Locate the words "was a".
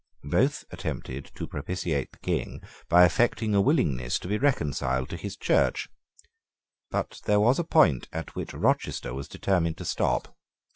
7.39-7.63